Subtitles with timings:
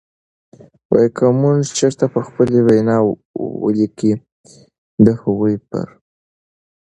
[0.89, 2.97] د که مونږ چرته په خپلې وینا
[3.61, 4.11] والۍ کې
[5.05, 5.87] د هغوئ پر